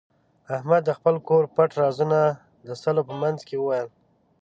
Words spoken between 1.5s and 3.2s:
پټ رازونه د سلو په